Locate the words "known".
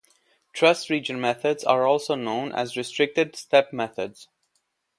2.15-2.51